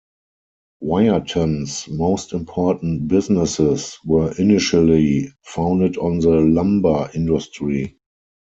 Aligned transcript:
Wiarton's 0.81 1.87
most 1.87 2.33
important 2.33 3.07
businesses 3.07 3.99
were 4.03 4.33
initially 4.39 5.29
founded 5.43 5.95
on 5.97 6.17
the 6.17 6.29
lumber 6.41 7.11
industry. 7.13 7.99